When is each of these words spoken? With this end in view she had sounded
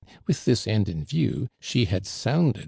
With 0.25 0.45
this 0.45 0.65
end 0.67 0.89
in 0.89 1.05
view 1.05 1.47
she 1.59 1.85
had 1.85 2.07
sounded 2.07 2.59